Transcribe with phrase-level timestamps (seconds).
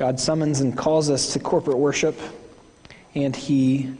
[0.00, 2.18] God summons and calls us to corporate worship,
[3.14, 3.92] and He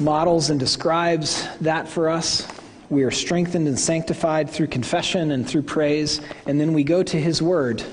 [0.00, 2.44] models and describes that for us.
[2.90, 7.20] We are strengthened and sanctified through confession and through praise, and then we go to
[7.20, 7.84] His Word.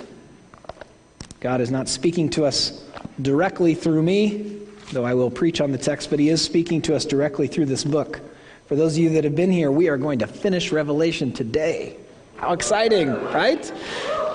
[1.39, 2.83] God is not speaking to us
[3.21, 4.57] directly through me,
[4.91, 7.67] though I will preach on the text, but He is speaking to us directly through
[7.67, 8.21] this book.
[8.65, 11.97] For those of you that have been here, we are going to finish Revelation today.
[12.37, 13.71] How exciting, right?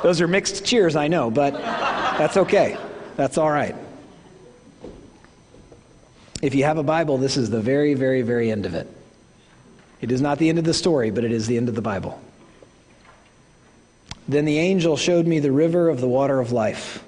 [0.04, 2.76] Those are mixed cheers, I know, but that's okay.
[3.16, 3.74] That's all right.
[6.42, 8.88] If you have a Bible, this is the very, very, very end of it.
[10.00, 11.82] It is not the end of the story, but it is the end of the
[11.82, 12.20] Bible.
[14.28, 17.02] Then the angel showed me the river of the water of life,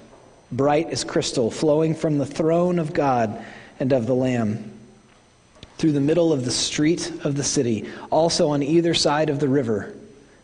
[0.51, 3.43] bright as crystal, flowing from the throne of God
[3.79, 4.73] and of the Lamb
[5.77, 9.47] through the middle of the street of the city, also on either side of the
[9.47, 9.95] river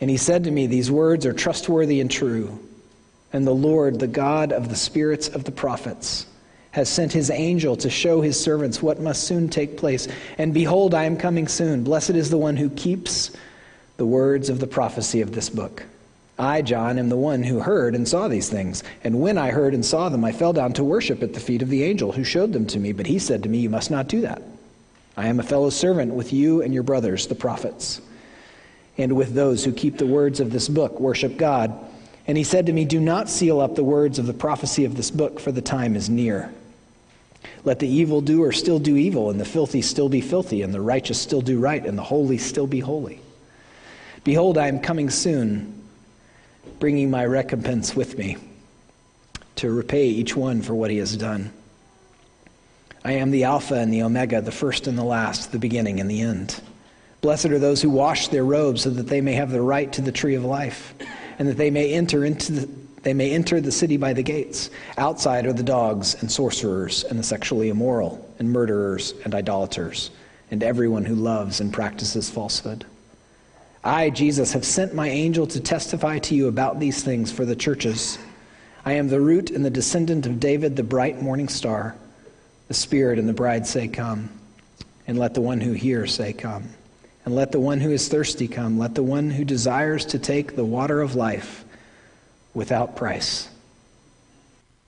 [0.00, 2.58] And he said to me, These words are trustworthy and true.
[3.32, 6.26] And the Lord, the God of the spirits of the prophets,
[6.70, 10.06] has sent his angel to show his servants what must soon take place.
[10.38, 11.82] And behold, I am coming soon.
[11.82, 13.32] Blessed is the one who keeps
[13.96, 15.84] the words of the prophecy of this book.
[16.38, 18.84] I, John, am the one who heard and saw these things.
[19.02, 21.62] And when I heard and saw them, I fell down to worship at the feet
[21.62, 22.92] of the angel who showed them to me.
[22.92, 24.40] But he said to me, You must not do that.
[25.16, 28.00] I am a fellow servant with you and your brothers, the prophets
[28.98, 31.72] and with those who keep the words of this book worship God.
[32.26, 34.96] And he said to me, Do not seal up the words of the prophecy of
[34.96, 36.52] this book, for the time is near.
[37.64, 41.20] Let the evildoer still do evil, and the filthy still be filthy, and the righteous
[41.20, 43.20] still do right, and the holy still be holy.
[44.24, 45.82] Behold, I am coming soon,
[46.80, 48.36] bringing my recompense with me
[49.56, 51.52] to repay each one for what he has done.
[53.04, 56.10] I am the Alpha and the Omega, the first and the last, the beginning and
[56.10, 56.60] the end.
[57.28, 60.00] Blessed are those who wash their robes so that they may have the right to
[60.00, 60.94] the tree of life
[61.38, 62.68] and that they may enter into the,
[63.02, 64.70] they may enter the city by the gates.
[64.96, 70.10] Outside are the dogs and sorcerers and the sexually immoral and murderers and idolaters
[70.50, 72.86] and everyone who loves and practices falsehood.
[73.84, 77.54] I, Jesus, have sent my angel to testify to you about these things for the
[77.54, 78.18] churches.
[78.86, 81.94] I am the root and the descendant of David, the bright morning star.
[82.68, 84.30] The Spirit and the bride say, Come.
[85.06, 86.70] And let the one who hears say, Come.
[87.28, 88.78] And let the one who is thirsty come.
[88.78, 91.62] Let the one who desires to take the water of life
[92.54, 93.50] without price.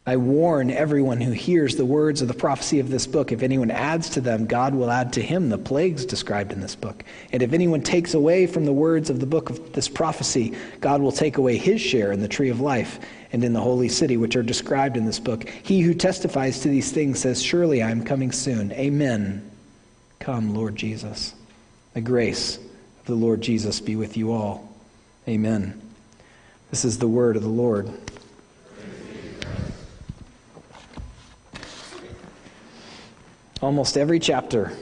[0.06, 3.30] I warn everyone who hears the words of the prophecy of this book.
[3.30, 6.74] If anyone adds to them, God will add to him the plagues described in this
[6.74, 7.04] book.
[7.30, 11.02] And if anyone takes away from the words of the book of this prophecy, God
[11.02, 13.00] will take away his share in the tree of life
[13.32, 15.46] and in the holy city, which are described in this book.
[15.46, 18.72] He who testifies to these things says, Surely I am coming soon.
[18.72, 19.50] Amen.
[20.20, 21.34] Come, Lord Jesus.
[21.94, 24.72] The grace of the Lord Jesus be with you all.
[25.26, 25.80] Amen.
[26.70, 27.90] This is the word of the Lord.
[33.60, 34.72] Almost every chapter,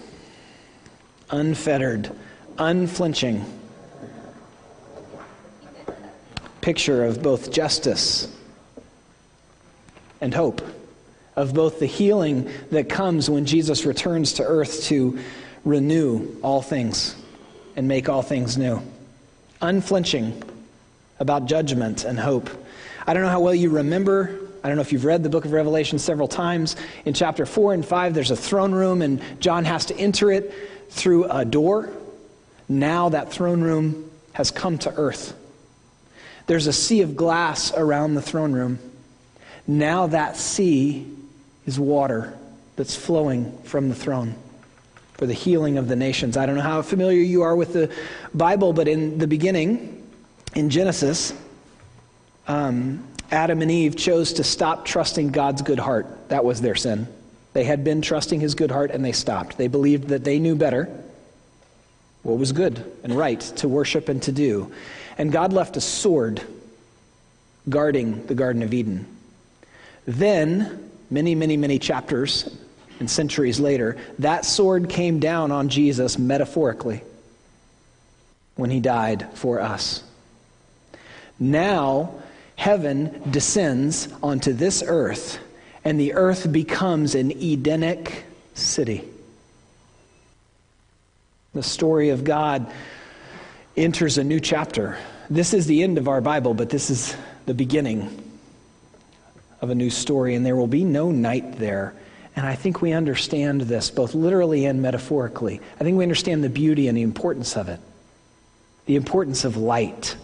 [1.31, 2.15] unfettered,
[2.59, 3.45] unflinching
[6.61, 8.31] picture of both justice
[10.21, 10.61] and hope,
[11.35, 15.19] of both the healing that comes when Jesus returns to earth to
[15.65, 17.15] renew all things
[17.77, 18.83] and make all things new.
[19.61, 20.43] Unflinching
[21.21, 22.51] about judgment and hope.
[23.07, 24.39] I don't know how well you remember.
[24.63, 26.77] I don't know if you've read the book of Revelation several times.
[27.05, 30.53] In chapter 4 and 5, there's a throne room, and John has to enter it
[30.91, 31.91] through a door.
[32.69, 35.35] Now that throne room has come to earth.
[36.47, 38.79] There's a sea of glass around the throne room.
[39.67, 41.07] Now that sea
[41.67, 42.37] is water
[42.77, 44.35] that's flowing from the throne
[45.19, 46.37] for the healing of the nations.
[46.37, 47.93] I don't know how familiar you are with the
[48.33, 50.09] Bible, but in the beginning,
[50.55, 51.35] in Genesis,
[52.47, 56.07] um, Adam and Eve chose to stop trusting God's good heart.
[56.29, 57.09] That was their sin.
[57.53, 59.59] They had been trusting his good heart and they stopped.
[59.59, 60.89] They believed that they knew better
[62.23, 64.73] what was good and right to worship and to do.
[65.19, 66.41] And God left a sword
[67.69, 69.05] guarding the Garden of Eden.
[70.07, 72.49] Then, many, many, many chapters
[73.01, 77.03] and centuries later, that sword came down on Jesus metaphorically
[78.57, 80.03] when he died for us.
[81.39, 82.15] Now,
[82.57, 85.39] heaven descends onto this earth
[85.85, 88.25] and the earth becomes an Edenic
[88.55, 89.05] city.
[91.55, 92.71] The story of God
[93.77, 94.99] enters a new chapter.
[95.31, 97.17] This is the end of our Bible, but this is
[97.47, 98.23] the beginning
[99.61, 101.95] of a new story, and there will be no night there.
[102.39, 105.61] And I think we understand this both literally and metaphorically.
[105.81, 107.81] I think we understand the beauty and the importance of it,
[108.87, 110.15] the importance of light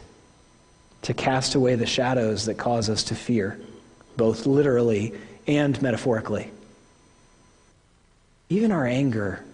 [1.02, 3.60] to cast away the shadows that cause us to fear,
[4.16, 5.12] both literally
[5.48, 6.52] and metaphorically.
[8.48, 9.44] Even our anger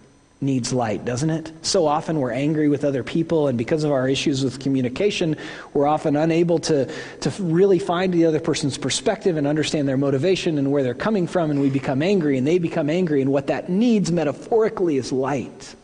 [0.40, 1.52] needs light, doesn't it?
[1.62, 5.36] So often we're angry with other people, and because of our issues with communication,
[5.74, 6.90] we're often unable to,
[7.20, 11.26] to really find the other person's perspective and understand their motivation and where they're coming
[11.26, 15.12] from, and we become angry, and they become angry, and what that needs metaphorically is
[15.12, 15.74] light.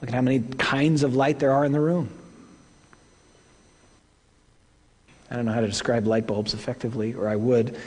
[0.00, 2.10] Look at how many kinds of light there are in the room.
[5.30, 7.78] I don't know how to describe light bulbs effectively, or I would.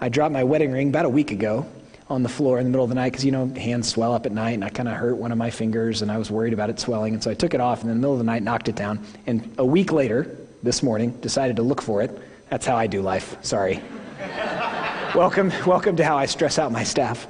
[0.00, 1.66] I dropped my wedding ring about a week ago
[2.10, 4.26] on the floor in the middle of the night because, you know, hands swell up
[4.26, 6.52] at night and I kind of hurt one of my fingers and I was worried
[6.52, 7.14] about it swelling.
[7.14, 8.74] And so I took it off and in the middle of the night knocked it
[8.74, 9.06] down.
[9.28, 12.10] And a week later, this morning, decided to look for it.
[12.50, 13.36] That's how I do life.
[13.42, 13.80] Sorry.
[15.14, 17.28] welcome, welcome to how I stress out my staff.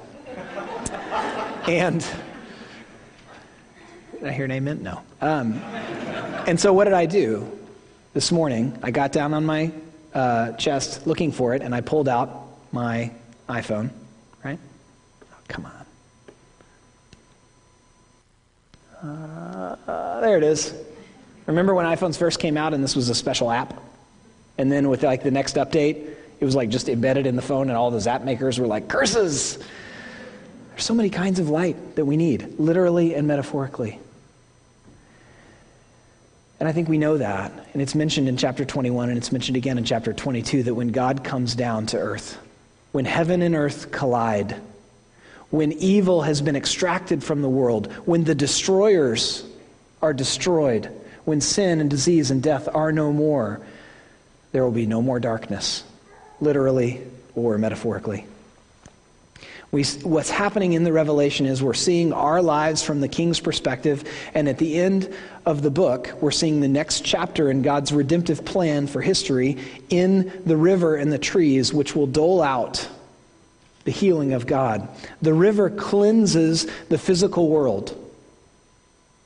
[1.68, 2.00] And
[4.12, 4.82] did I hear an amen?
[4.82, 5.02] No.
[5.20, 5.54] Um,
[6.48, 7.46] and so what did I do
[8.14, 8.76] this morning?
[8.82, 9.72] I got down on my
[10.14, 13.12] uh, chest looking for it and I pulled out my
[13.46, 13.90] iPhone
[15.50, 15.72] Come on.
[19.02, 20.74] Uh, there it is.
[21.46, 23.74] Remember when iPhones first came out and this was a special app?
[24.56, 25.96] And then with like the next update,
[26.38, 28.88] it was like just embedded in the phone and all the Zap makers were like,
[28.88, 29.58] curses!
[30.70, 33.98] There's so many kinds of light that we need, literally and metaphorically.
[36.60, 37.52] And I think we know that.
[37.72, 40.88] And it's mentioned in chapter 21 and it's mentioned again in chapter 22 that when
[40.88, 42.38] God comes down to earth,
[42.92, 44.60] when heaven and earth collide,
[45.50, 49.44] when evil has been extracted from the world, when the destroyers
[50.00, 50.90] are destroyed,
[51.24, 53.60] when sin and disease and death are no more,
[54.52, 55.84] there will be no more darkness,
[56.40, 57.00] literally
[57.34, 58.26] or metaphorically.
[59.72, 64.02] We, what's happening in the Revelation is we're seeing our lives from the king's perspective,
[64.34, 65.14] and at the end
[65.46, 69.58] of the book, we're seeing the next chapter in God's redemptive plan for history
[69.88, 72.88] in the river and the trees, which will dole out
[73.84, 74.88] the healing of God.
[75.22, 77.96] The river cleanses the physical world.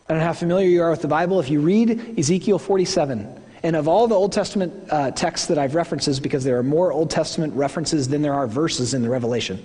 [0.08, 1.40] I don't know how familiar you are with the Bible.
[1.40, 5.74] If you read Ezekiel 47, and of all the Old Testament uh, texts that I've
[5.74, 9.64] references, because there are more Old Testament references than there are verses in the Revelation.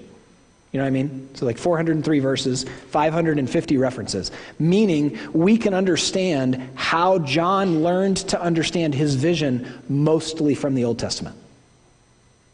[0.71, 1.29] You know what I mean?
[1.33, 4.31] So, like 403 verses, 550 references.
[4.59, 10.99] Meaning, we can understand how John learned to understand his vision mostly from the Old
[10.99, 11.35] Testament.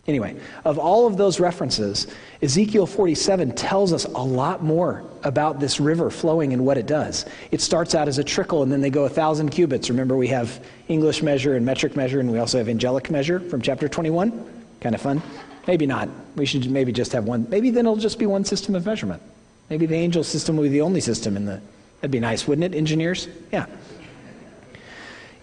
[0.08, 0.36] Anyway,
[0.66, 2.06] of all of those references,
[2.44, 7.26] Ezekiel 47 tells us a lot more about this river flowing and what it does.
[7.50, 9.90] It starts out as a trickle and then they go a thousand cubits.
[9.90, 13.62] Remember, we have English measure and metric measure, and we also have angelic measure from
[13.62, 14.32] chapter 21.
[14.80, 15.24] Kind of fun.
[15.68, 16.08] Maybe not.
[16.36, 17.48] We should maybe just have one.
[17.50, 19.24] Maybe then it'll just be one system of measurement.
[19.72, 21.60] Maybe the angel system will be the only system in the.
[22.02, 23.28] That'd be nice, wouldn't it, engineers?
[23.52, 23.66] Yeah.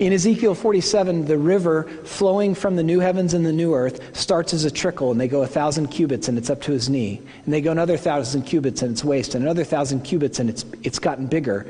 [0.02, 4.52] In Ezekiel 47, the river flowing from the new heavens and the new earth starts
[4.52, 7.22] as a trickle, and they go a thousand cubits, and it's up to his knee.
[7.44, 10.64] And they go another thousand cubits, and it's waist, and another thousand cubits, and it's,
[10.82, 11.68] it's gotten bigger.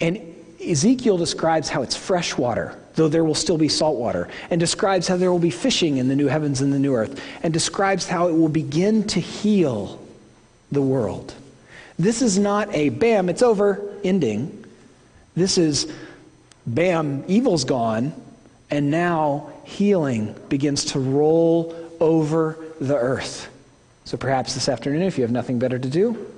[0.00, 0.20] And
[0.64, 5.08] Ezekiel describes how it's fresh water, though there will still be salt water, and describes
[5.08, 8.06] how there will be fishing in the new heavens and the new earth, and describes
[8.06, 10.00] how it will begin to heal
[10.70, 11.34] the world.
[11.98, 14.64] This is not a bam, it's over ending.
[15.34, 15.92] This is
[16.66, 18.12] bam, evil's gone,
[18.70, 23.48] and now healing begins to roll over the earth.
[24.04, 26.30] So perhaps this afternoon, if you have nothing better to do,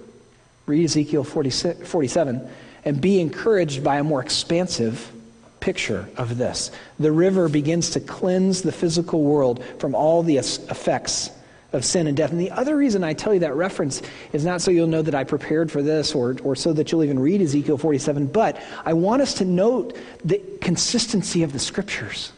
[0.66, 2.50] read Ezekiel 47
[2.85, 5.12] and be encouraged by a more expansive
[5.61, 6.71] picture of this.
[7.00, 11.30] The river begins to cleanse the physical world from all the effects
[11.76, 12.33] of sin and death.
[12.33, 14.02] And the other reason I tell you that reference
[14.33, 17.04] is not so you'll know that I prepared for this or, or so that you'll
[17.04, 22.33] even read Ezekiel 47, but I want us to note the consistency of the scriptures.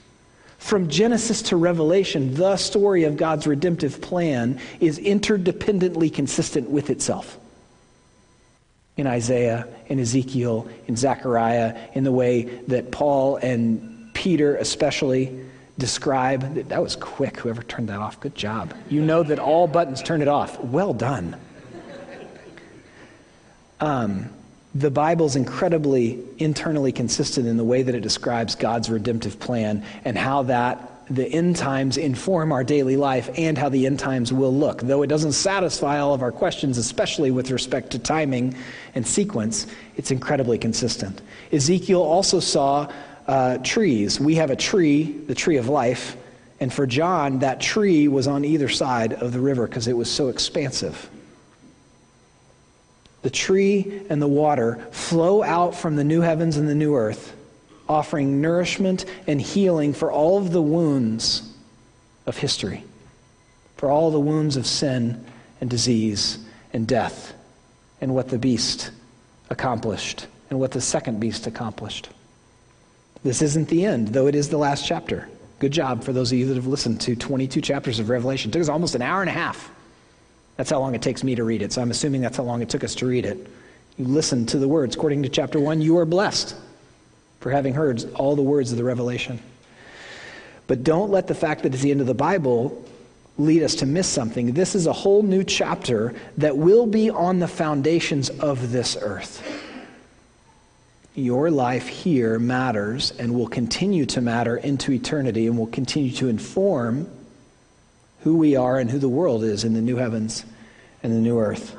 [0.58, 7.38] From Genesis to Revelation, the story of God's redemptive plan is interdependently consistent with itself.
[8.96, 15.47] In Isaiah, in Ezekiel, in Zechariah, in the way that Paul and Peter especially
[15.78, 16.68] describe.
[16.68, 18.20] That was quick, whoever turned that off.
[18.20, 18.74] Good job.
[18.88, 20.58] You know that all buttons turn it off.
[20.60, 21.36] Well done.
[23.80, 24.30] Um,
[24.74, 30.18] the Bible's incredibly internally consistent in the way that it describes God's redemptive plan and
[30.18, 34.54] how that the end times inform our daily life and how the end times will
[34.54, 34.82] look.
[34.82, 38.54] Though it doesn't satisfy all of our questions, especially with respect to timing
[38.94, 39.66] and sequence,
[39.96, 41.22] it's incredibly consistent.
[41.50, 42.92] Ezekiel also saw
[43.28, 44.18] uh, trees.
[44.18, 46.16] We have a tree, the tree of life,
[46.60, 50.10] and for John, that tree was on either side of the river because it was
[50.10, 51.08] so expansive.
[53.22, 57.34] The tree and the water flow out from the new heavens and the new earth
[57.88, 61.50] offering nourishment and healing for all of the wounds
[62.26, 62.84] of history,
[63.76, 65.24] for all the wounds of sin
[65.60, 66.38] and disease
[66.72, 67.32] and death,
[68.00, 68.90] and what the beast
[69.48, 72.10] accomplished, and what the second beast accomplished.
[73.24, 75.28] This isn't the end, though it is the last chapter.
[75.58, 78.50] Good job for those of you that have listened to 22 chapters of Revelation.
[78.50, 79.70] It took us almost an hour and a half.
[80.56, 82.62] That's how long it takes me to read it, so I'm assuming that's how long
[82.62, 83.46] it took us to read it.
[83.96, 84.94] You listen to the words.
[84.94, 86.54] According to chapter 1, you are blessed
[87.40, 89.40] for having heard all the words of the revelation.
[90.68, 92.84] But don't let the fact that it's the end of the Bible
[93.38, 94.52] lead us to miss something.
[94.52, 99.42] This is a whole new chapter that will be on the foundations of this earth.
[101.18, 106.28] Your life here matters and will continue to matter into eternity and will continue to
[106.28, 107.10] inform
[108.20, 110.44] who we are and who the world is in the new heavens
[111.02, 111.74] and the new earth.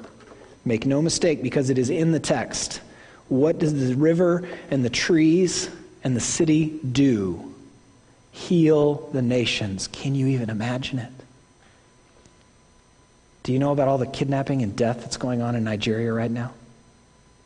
[0.66, 2.82] Make no mistake, because it is in the text
[3.30, 5.70] what does the river and the trees
[6.04, 7.56] and the city do?
[8.32, 9.88] Heal the nations.
[9.88, 11.12] Can you even imagine it?
[13.44, 16.30] Do you know about all the kidnapping and death that's going on in Nigeria right
[16.30, 16.52] now?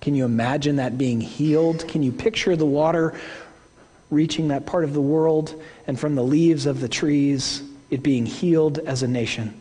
[0.03, 1.87] Can you imagine that being healed?
[1.87, 3.17] Can you picture the water
[4.09, 8.25] reaching that part of the world and from the leaves of the trees, it being
[8.25, 9.57] healed as a nation?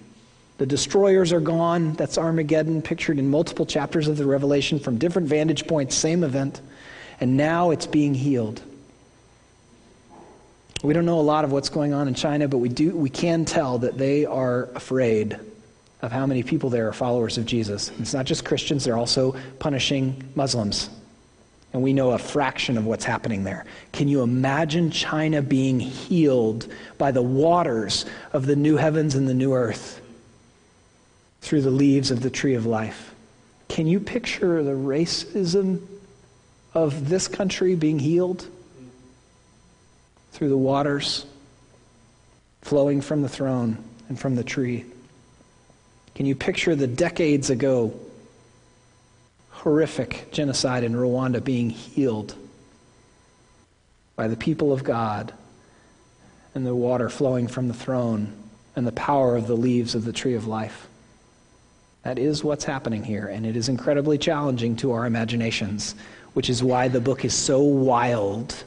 [0.58, 1.92] The destroyers are gone.
[1.92, 6.60] That's Armageddon, pictured in multiple chapters of the Revelation from different vantage points, same event.
[7.20, 8.62] And now it's being healed.
[10.82, 13.10] We don't know a lot of what's going on in China, but we, do, we
[13.10, 15.38] can tell that they are afraid
[16.02, 17.90] of how many people there are followers of Jesus.
[17.98, 20.90] It's not just Christians, they're also punishing Muslims.
[21.72, 23.64] And we know a fraction of what's happening there.
[23.92, 28.04] Can you imagine China being healed by the waters
[28.34, 30.02] of the new heavens and the new earth?
[31.42, 33.14] through the leaves of the tree of life.
[33.68, 35.82] Can you picture the racism
[36.72, 38.46] of this country being healed
[40.30, 41.26] through the waters
[42.62, 43.76] flowing from the throne
[44.08, 44.86] and from the tree?
[46.14, 47.92] Can you picture the decades ago
[49.50, 52.34] horrific genocide in Rwanda being healed
[54.16, 55.32] by the people of God
[56.54, 58.32] and the water flowing from the throne
[58.76, 60.86] and the power of the leaves of the tree of life?
[62.02, 65.94] That is what's happening here, and it is incredibly challenging to our imaginations,
[66.34, 68.64] which is why the book is so wild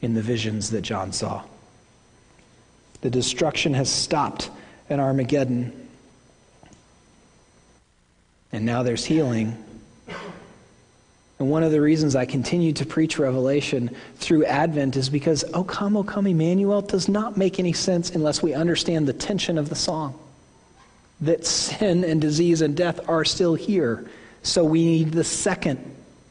[0.00, 1.42] in the visions that John saw.
[3.02, 4.50] The destruction has stopped
[4.88, 5.87] at Armageddon,
[8.52, 9.56] and now there's healing.
[11.38, 15.62] And one of the reasons I continue to preach Revelation through Advent is because O
[15.62, 19.68] come, O come, Emmanuel does not make any sense unless we understand the tension of
[19.68, 20.18] the song
[21.20, 24.08] that sin and disease and death are still here.
[24.42, 25.78] So we need the second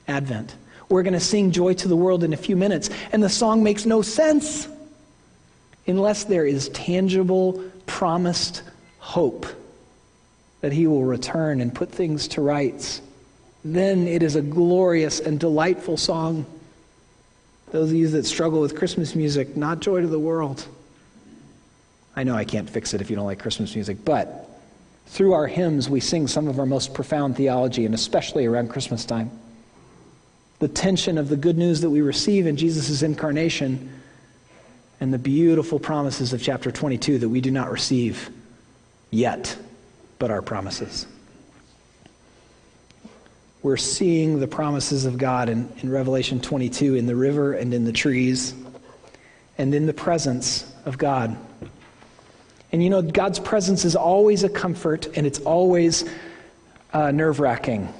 [0.08, 0.56] advent.
[0.90, 3.64] We're going to sing Joy to the World in a few minutes, and the song
[3.64, 4.70] makes no sense
[5.86, 8.64] unless there is tangible, promised
[9.00, 9.46] hope
[10.68, 13.02] that He will return and put things to rights.
[13.64, 16.46] Then it is a glorious and delightful song.
[17.72, 20.68] Those of you that struggle with Christmas music, not Joy to the World.
[22.18, 24.50] I know I can't fix it if you don't like Christmas music, but
[25.06, 29.06] through our hymns, we sing some of our most profound theology, and especially around Christmas
[29.06, 29.32] time.
[30.60, 34.02] The tension of the good news that we receive in Jesus' incarnation
[35.00, 38.30] and the beautiful promises of chapter 22 that we do not receive
[39.12, 39.58] yet,
[40.20, 41.08] but our promises.
[43.64, 47.86] We're seeing the promises of God in, in Revelation 22 in the river and in
[47.86, 48.54] the trees
[49.58, 51.36] and in the presence of God.
[52.72, 56.06] And you know, God's presence is always a comfort and it's always
[56.94, 57.94] uh, nerve wracking.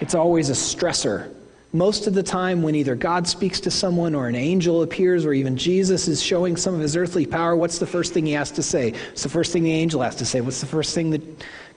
[0.00, 1.34] It's always a stressor.
[1.72, 5.32] Most of the time, when either God speaks to someone or an angel appears or
[5.32, 8.50] even Jesus is showing some of his earthly power, what's the first thing he has
[8.52, 8.92] to say?
[9.12, 10.40] It's the first thing the angel has to say.
[10.40, 11.22] What's the first thing that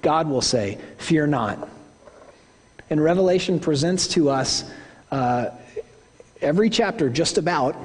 [0.02, 0.80] God will say?
[0.98, 1.70] Fear not.
[2.90, 4.64] And Revelation presents to us
[5.12, 5.50] uh,
[6.42, 7.76] every chapter just about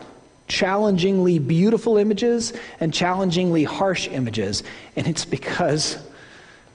[0.48, 4.62] challengingly beautiful images and challengingly harsh images.
[4.96, 5.98] And it's because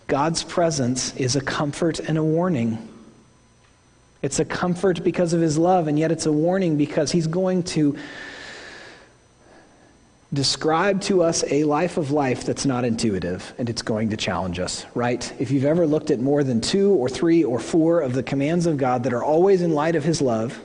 [0.06, 2.88] God's presence is a comfort and a warning.
[4.24, 7.64] It's a comfort because of his love, and yet it's a warning because he's going
[7.64, 7.98] to
[10.32, 14.60] describe to us a life of life that's not intuitive, and it's going to challenge
[14.60, 15.32] us, right?
[15.40, 18.66] If you've ever looked at more than two or three or four of the commands
[18.66, 20.58] of God that are always in light of His love,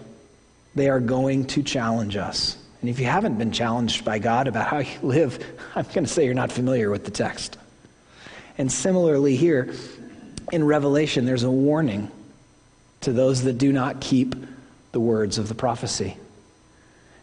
[0.76, 2.56] they are going to challenge us.
[2.80, 6.06] And if you haven't been challenged by God about how you live, I'm going to
[6.06, 7.58] say you're not familiar with the text.
[8.56, 9.74] And similarly, here
[10.52, 12.12] in Revelation, there's a warning
[13.02, 14.34] to those that do not keep
[14.92, 16.16] the words of the prophecy.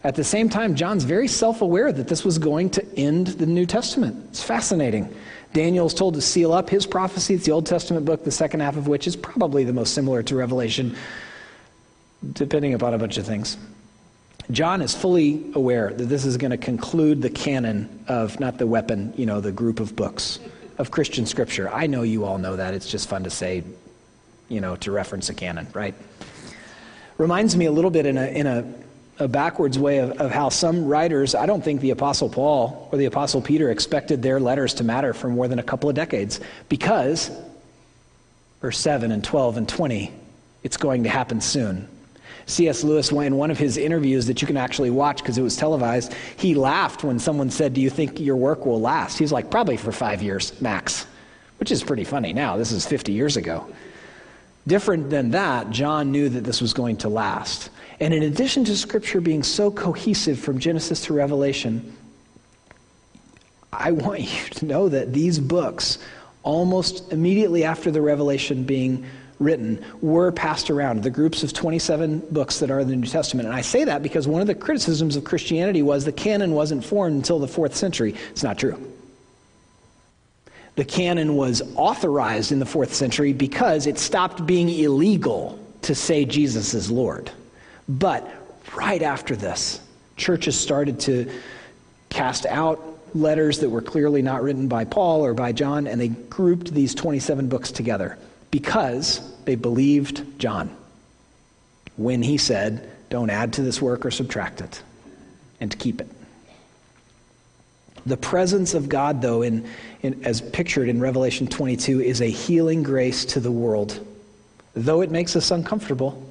[0.03, 3.47] At the same time, John's very self aware that this was going to end the
[3.47, 4.27] New Testament.
[4.29, 5.13] It's fascinating.
[5.51, 7.33] Daniel's told to seal up his prophecy.
[7.33, 10.21] It's the Old Testament book, the second half of which is probably the most similar
[10.23, 10.95] to Revelation,
[12.33, 13.57] depending upon a bunch of things.
[14.51, 18.67] John is fully aware that this is going to conclude the canon of, not the
[18.67, 20.39] weapon, you know, the group of books
[20.77, 21.69] of Christian scripture.
[21.73, 22.73] I know you all know that.
[22.73, 23.63] It's just fun to say,
[24.49, 25.95] you know, to reference a canon, right?
[27.17, 28.73] Reminds me a little bit in a, in a
[29.19, 32.97] a backwards way of, of how some writers, I don't think the Apostle Paul or
[32.97, 36.41] the Apostle Peter expected their letters to matter for more than a couple of decades
[36.67, 37.31] because,
[38.61, 40.11] verse 7 and 12 and 20,
[40.63, 41.87] it's going to happen soon.
[42.47, 42.83] C.S.
[42.83, 46.13] Lewis, in one of his interviews that you can actually watch because it was televised,
[46.37, 49.17] he laughed when someone said, Do you think your work will last?
[49.17, 51.07] He's like, Probably for five years max,
[51.57, 52.57] which is pretty funny now.
[52.57, 53.67] This is 50 years ago.
[54.67, 57.69] Different than that, John knew that this was going to last.
[57.99, 61.95] And in addition to Scripture being so cohesive from Genesis to Revelation,
[63.71, 65.99] I want you to know that these books,
[66.43, 69.05] almost immediately after the Revelation being
[69.37, 71.03] written, were passed around.
[71.03, 73.47] The groups of 27 books that are in the New Testament.
[73.47, 76.83] And I say that because one of the criticisms of Christianity was the canon wasn't
[76.83, 78.15] formed until the fourth century.
[78.31, 78.94] It's not true.
[80.75, 86.25] The canon was authorized in the fourth century because it stopped being illegal to say
[86.25, 87.31] Jesus is Lord.
[87.87, 88.29] But
[88.75, 89.79] right after this,
[90.17, 91.31] churches started to
[92.09, 92.81] cast out
[93.13, 96.93] letters that were clearly not written by Paul or by John, and they grouped these
[96.93, 98.17] 27 books together
[98.51, 100.75] because they believed John
[101.95, 104.81] when he said, Don't add to this work or subtract it,
[105.61, 106.09] and keep it.
[108.05, 109.67] The presence of God, though, in,
[110.01, 114.05] in, as pictured in Revelation 22, is a healing grace to the world.
[114.75, 116.21] Though it makes us uncomfortable,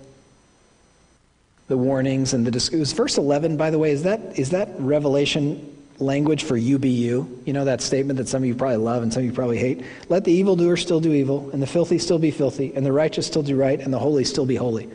[1.67, 5.71] the warnings and the was verse 11 by the way is that is that revelation
[5.99, 9.23] language for be you know that statement that some of you probably love and some
[9.23, 9.83] of you probably hate?
[10.09, 13.27] Let the evildoer still do evil and the filthy still be filthy and the righteous
[13.27, 14.91] still do right and the holy still be holy.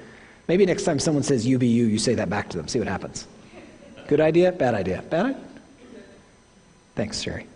[0.48, 2.68] Maybe next time someone says you you say that back to them.
[2.68, 3.28] See what happens.
[4.08, 4.52] Good idea?
[4.52, 5.04] Bad idea?
[5.10, 5.26] Bad?
[5.26, 5.49] idea?
[7.00, 7.48] Thanks jerry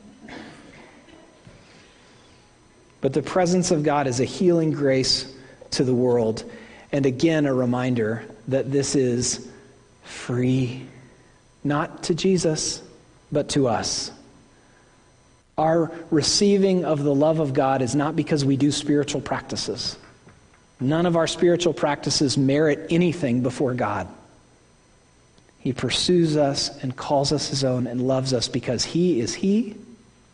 [3.02, 5.36] but the presence of god is a healing grace
[5.72, 6.44] to the world
[6.94, 9.50] and again, a reminder that this is
[10.04, 10.86] free,
[11.64, 12.84] not to Jesus,
[13.32, 14.12] but to us.
[15.58, 19.98] Our receiving of the love of God is not because we do spiritual practices.
[20.80, 24.08] None of our spiritual practices merit anything before God.
[25.64, 29.78] He pursues us and calls us his own and loves us because he is he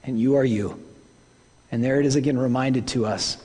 [0.04, 0.84] and you are you.
[1.72, 3.38] And there it is again reminded to us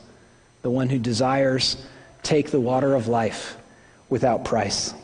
[0.62, 1.76] the one who desires
[2.22, 3.58] take the water of life
[4.08, 4.94] without price.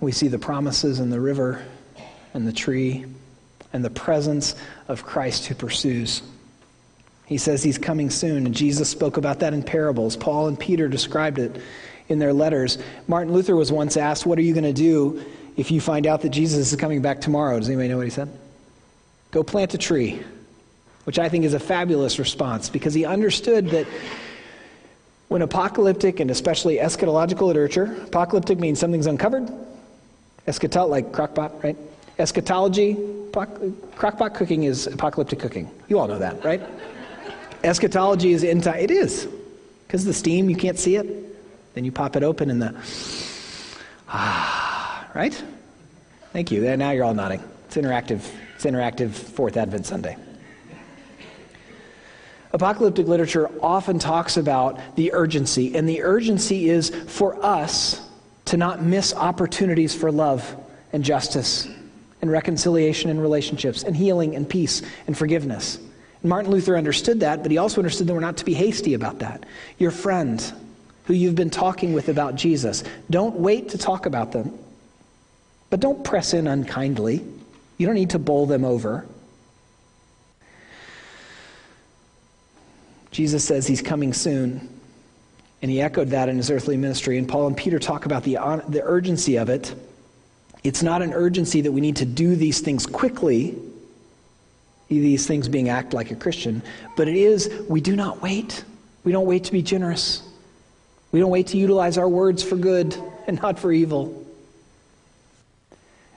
[0.00, 1.64] We see the promises in the river
[2.34, 3.06] and the tree
[3.72, 4.54] and the presence
[4.86, 6.20] of Christ who pursues.
[7.24, 10.14] He says he's coming soon, and Jesus spoke about that in parables.
[10.14, 11.58] Paul and Peter described it
[12.08, 12.78] in their letters.
[13.08, 15.24] Martin Luther was once asked, What are you going to do
[15.56, 17.58] if you find out that Jesus is coming back tomorrow?
[17.58, 18.28] Does anybody know what he said?
[19.30, 20.22] Go plant a tree
[21.04, 23.86] which I think is a fabulous response because he understood that
[25.28, 29.50] when apocalyptic and especially eschatological literature, apocalyptic means something's uncovered,
[30.46, 31.76] eschatology, like crockpot, right?
[32.18, 32.94] Eschatology,
[33.32, 35.70] crockpot cooking is apocalyptic cooking.
[35.88, 36.62] You all know that, right?
[37.64, 38.78] Eschatology is time.
[38.78, 39.28] It is.
[39.86, 41.23] Because the steam, you can't see it.
[41.74, 42.74] Then you pop it open and the,
[44.08, 45.42] ah, right?
[46.32, 46.66] Thank you.
[46.66, 47.42] And now you're all nodding.
[47.66, 48.22] It's interactive.
[48.54, 50.16] It's interactive Fourth Advent Sunday.
[52.52, 58.08] Apocalyptic literature often talks about the urgency, and the urgency is for us
[58.44, 60.56] to not miss opportunities for love
[60.92, 61.66] and justice
[62.22, 65.78] and reconciliation in relationships and healing and peace and forgiveness.
[66.22, 68.94] And Martin Luther understood that, but he also understood that we're not to be hasty
[68.94, 69.44] about that.
[69.78, 70.40] Your friend
[71.04, 74.58] who you've been talking with about Jesus, don't wait to talk about them,
[75.70, 77.24] but don't press in unkindly.
[77.78, 79.06] You don't need to bowl them over.
[83.10, 84.68] Jesus says he's coming soon.
[85.62, 87.16] And he echoed that in his earthly ministry.
[87.16, 88.34] And Paul and Peter talk about the,
[88.68, 89.74] the urgency of it
[90.62, 93.56] It's not an urgency that we need to do these things quickly,
[94.88, 96.62] these things being act like a Christian,
[96.96, 98.64] but it is we do not wait.
[99.04, 100.22] We don't wait to be generous.
[101.14, 104.26] We don't wait to utilize our words for good and not for evil.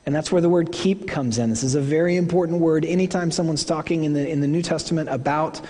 [0.07, 1.51] And that's where the word keep comes in.
[1.51, 2.83] This is a very important word.
[2.83, 5.61] Anytime someone's talking in the, in the New Testament about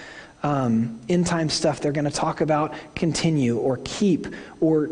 [0.44, 4.28] um, end time stuff, they're going to talk about continue or keep
[4.62, 4.92] or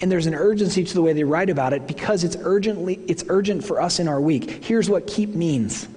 [0.00, 3.24] and there's an urgency to the way they write about it because it's urgently it's
[3.28, 4.62] urgent for us in our week.
[4.64, 5.88] Here's what keep means.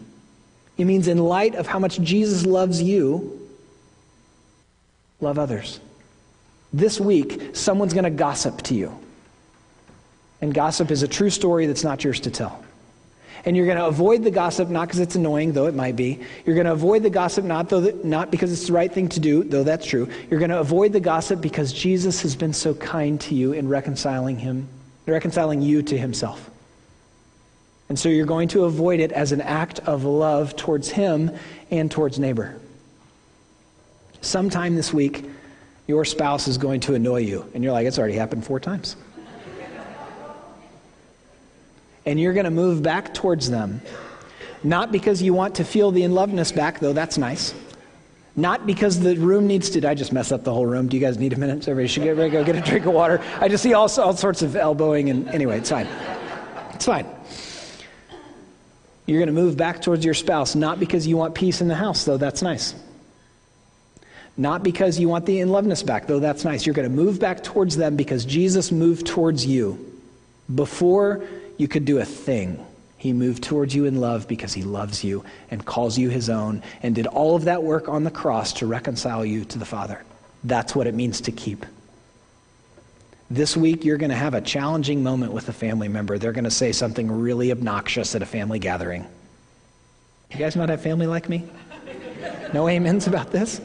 [0.79, 3.47] It means in light of how much Jesus loves you,
[5.21, 5.79] love others.
[6.73, 8.97] This week, someone's going to gossip to you.
[10.41, 12.63] And gossip is a true story that's not yours to tell.
[13.45, 16.19] And you're going to avoid the gossip not because it's annoying, though it might be.
[16.45, 19.19] You're going to avoid the gossip not, though not because it's the right thing to
[19.19, 20.09] do, though that's true.
[20.29, 23.67] You're going to avoid the gossip because Jesus has been so kind to you in
[23.67, 24.67] reconciling him,
[25.05, 26.49] reconciling you to himself.
[27.89, 31.31] And so you're going to avoid it as an act of love towards him
[31.69, 32.59] and towards neighbor.
[34.21, 35.25] Sometime this week,
[35.87, 37.49] your spouse is going to annoy you.
[37.53, 38.95] And you're like, it's already happened four times
[42.05, 43.81] and you're going to move back towards them.
[44.63, 47.53] Not because you want to feel the inlovedness back, though that's nice.
[48.35, 49.87] Not because the room needs to.
[49.87, 50.87] I just mess up the whole room?
[50.87, 51.67] Do you guys need a minute?
[51.67, 53.21] Everybody should get ready to go get a drink of water.
[53.39, 55.87] I just see all, all sorts of elbowing, and anyway, it's fine.
[56.73, 57.05] It's fine.
[59.05, 61.75] You're going to move back towards your spouse, not because you want peace in the
[61.75, 62.73] house, though that's nice.
[64.35, 66.65] Not because you want the inlovedness back, though that's nice.
[66.65, 69.93] You're going to move back towards them because Jesus moved towards you
[70.53, 71.23] before
[71.57, 72.65] you could do a thing.
[72.97, 76.63] He moved towards you in love because he loves you and calls you his own
[76.81, 80.03] and did all of that work on the cross to reconcile you to the Father.
[80.43, 81.65] That's what it means to keep.
[83.29, 86.17] This week, you're going to have a challenging moment with a family member.
[86.17, 89.05] They're going to say something really obnoxious at a family gathering.
[90.31, 91.43] You guys not have family like me?
[92.53, 93.61] No amens about this?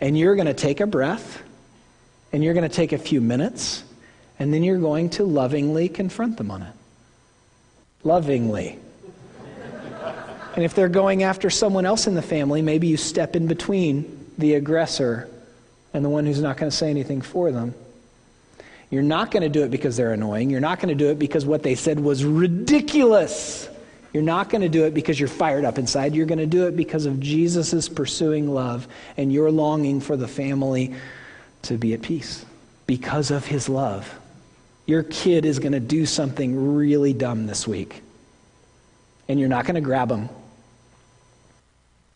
[0.00, 1.42] And you're going to take a breath,
[2.32, 3.82] and you're going to take a few minutes,
[4.38, 6.72] and then you're going to lovingly confront them on it
[8.06, 8.78] lovingly.
[10.54, 14.30] And if they're going after someone else in the family, maybe you step in between
[14.38, 15.28] the aggressor
[15.92, 17.74] and the one who's not going to say anything for them.
[18.88, 20.48] You're not going to do it because they're annoying.
[20.48, 23.68] You're not going to do it because what they said was ridiculous.
[24.16, 26.14] You're not going to do it because you're fired up inside.
[26.14, 30.26] You're going to do it because of Jesus' pursuing love and your longing for the
[30.26, 30.94] family
[31.64, 32.42] to be at peace
[32.86, 34.10] because of his love.
[34.86, 38.00] Your kid is going to do something really dumb this week.
[39.28, 40.30] And you're not going to grab them.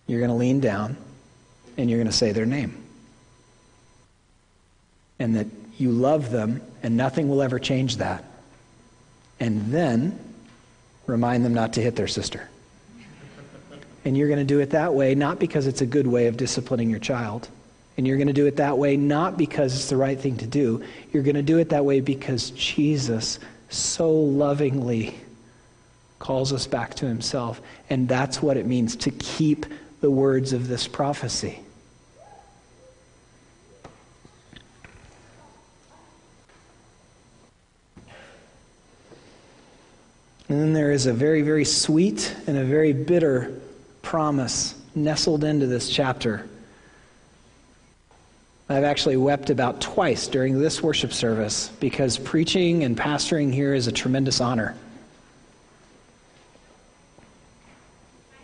[0.06, 0.96] You're going to lean down
[1.76, 2.82] and you're going to say their name.
[5.18, 8.24] And that you love them and nothing will ever change that.
[9.38, 10.18] And then
[11.06, 12.48] remind them not to hit their sister.
[14.04, 16.36] And you're going to do it that way, not because it's a good way of
[16.36, 17.48] disciplining your child
[18.00, 20.46] and you're going to do it that way not because it's the right thing to
[20.46, 20.82] do.
[21.12, 25.18] You're going to do it that way because Jesus so lovingly
[26.18, 27.60] calls us back to himself.
[27.90, 29.66] And that's what it means to keep
[30.00, 31.60] the words of this prophecy.
[40.50, 43.60] And then there is a very, very sweet and a very bitter
[44.02, 46.44] promise nestled into this chapter.
[48.68, 53.86] I've actually wept about twice during this worship service because preaching and pastoring here is
[53.86, 54.74] a tremendous honor.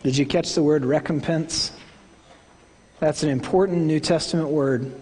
[0.05, 1.73] Did you catch the word recompense?
[3.01, 4.92] That's an important New Testament word.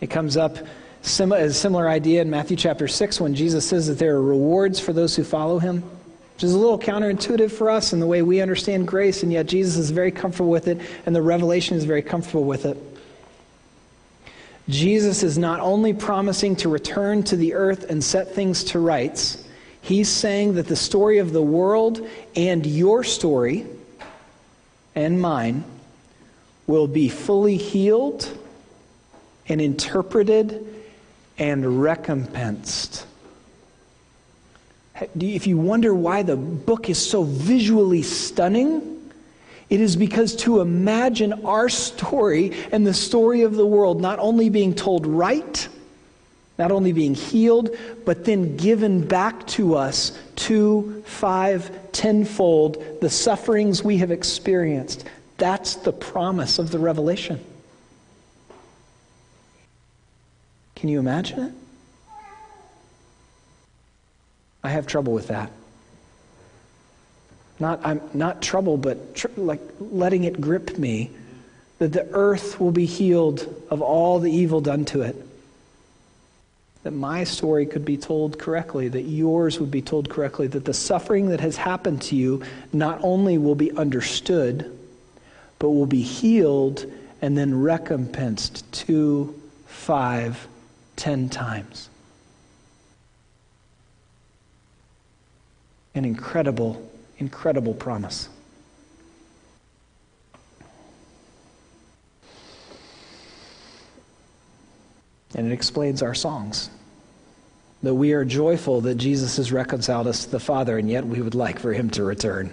[0.00, 0.58] It comes up
[1.04, 4.80] as a similar idea in Matthew chapter 6 when Jesus says that there are rewards
[4.80, 5.82] for those who follow him,
[6.34, 9.44] which is a little counterintuitive for us in the way we understand grace, and yet
[9.44, 12.78] Jesus is very comfortable with it, and the revelation is very comfortable with it.
[14.66, 19.46] Jesus is not only promising to return to the earth and set things to rights,
[19.82, 23.66] he's saying that the story of the world and your story
[24.94, 25.64] and mine
[26.66, 28.26] will be fully healed
[29.46, 30.73] and interpreted
[31.38, 33.06] and recompensed.
[35.18, 39.12] If you wonder why the book is so visually stunning,
[39.68, 44.50] it is because to imagine our story and the story of the world not only
[44.50, 45.68] being told right,
[46.58, 47.70] not only being healed,
[48.04, 55.04] but then given back to us two, five, tenfold the sufferings we have experienced.
[55.38, 57.44] That's the promise of the revelation.
[60.84, 61.52] Can you imagine it?
[64.62, 65.50] I have trouble with that.
[67.58, 71.10] Not, I'm, not trouble, but tr- like letting it grip me,
[71.78, 75.16] that the earth will be healed of all the evil done to it.
[76.82, 80.74] That my story could be told correctly, that yours would be told correctly, that the
[80.74, 82.42] suffering that has happened to you
[82.74, 84.70] not only will be understood,
[85.58, 86.84] but will be healed
[87.22, 90.46] and then recompensed two, five,
[90.96, 91.88] ten times.
[95.94, 98.28] An incredible, incredible promise.
[105.36, 106.70] And it explains our songs.
[107.82, 111.20] That we are joyful that Jesus has reconciled us to the Father, and yet we
[111.20, 112.52] would like for him to return.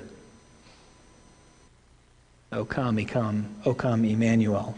[2.52, 4.76] O come, come, O come, Emmanuel,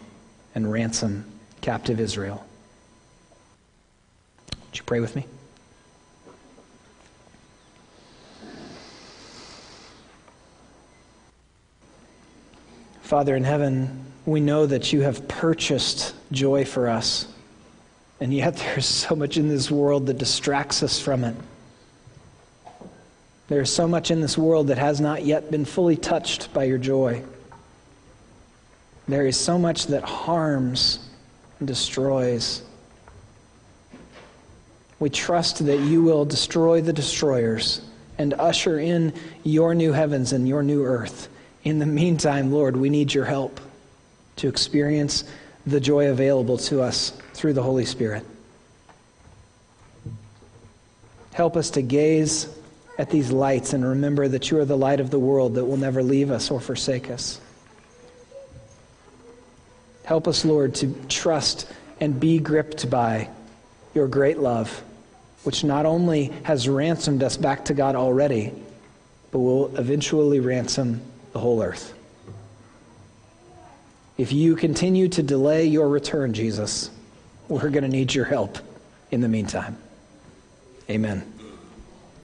[0.54, 1.26] and ransom
[1.62, 2.45] captive Israel.
[4.73, 5.27] Would you pray with me?
[13.03, 17.27] Father in heaven, we know that you have purchased joy for us,
[18.19, 21.36] and yet there's so much in this world that distracts us from it.
[23.49, 26.63] There is so much in this world that has not yet been fully touched by
[26.63, 27.23] your joy.
[29.07, 30.97] There is so much that harms
[31.59, 32.63] and destroys.
[35.03, 37.81] We trust that you will destroy the destroyers
[38.17, 39.11] and usher in
[39.43, 41.27] your new heavens and your new earth.
[41.65, 43.59] In the meantime, Lord, we need your help
[44.37, 45.25] to experience
[45.67, 48.25] the joy available to us through the Holy Spirit.
[51.33, 52.47] Help us to gaze
[52.97, 55.75] at these lights and remember that you are the light of the world that will
[55.75, 57.41] never leave us or forsake us.
[60.05, 63.27] Help us, Lord, to trust and be gripped by
[63.93, 64.81] your great love,
[65.43, 68.53] which not only has ransomed us back to God already,
[69.32, 71.01] but will eventually ransom
[71.34, 71.93] the whole earth.
[74.17, 76.91] If you continue to delay your return, Jesus,
[77.47, 78.58] we're going to need your help
[79.12, 79.77] in the meantime.
[80.89, 81.33] Amen.